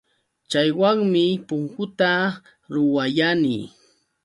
[0.49, 2.11] Chaywanmi punkuta
[2.73, 3.57] ruwayani.